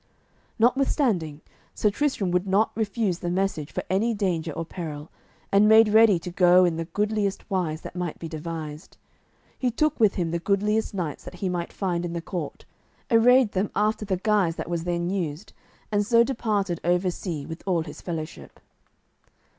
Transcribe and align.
Notwithstanding, 0.57 1.41
Sir 1.75 1.91
Tristram 1.91 2.31
would 2.31 2.47
not 2.47 2.71
refuse 2.75 3.19
the 3.19 3.29
message 3.29 3.71
for 3.71 3.83
any 3.87 4.15
danger 4.15 4.51
or 4.51 4.65
peril, 4.65 5.11
and 5.51 5.69
made 5.69 5.89
ready 5.89 6.17
to 6.17 6.31
go 6.31 6.65
in 6.65 6.77
the 6.77 6.85
goodliest 6.85 7.47
wise 7.51 7.81
that 7.81 7.95
might 7.95 8.17
be 8.17 8.27
devised. 8.27 8.97
He 9.59 9.69
took 9.69 9.99
with 9.99 10.15
him 10.15 10.31
the 10.31 10.39
goodliest 10.39 10.95
knights 10.95 11.23
that 11.25 11.35
he 11.35 11.49
might 11.49 11.71
find 11.71 12.03
in 12.03 12.13
the 12.13 12.19
court, 12.19 12.65
arrayed 13.11 13.51
them 13.51 13.69
after 13.75 14.03
the 14.03 14.17
guise 14.17 14.55
that 14.55 14.71
was 14.71 14.85
then 14.85 15.11
used, 15.11 15.53
and 15.91 16.03
so 16.03 16.23
departed 16.23 16.79
over 16.83 17.11
sea 17.11 17.45
with 17.45 17.61
all 17.67 17.83
his 17.83 18.01
fellowship. 18.01 18.59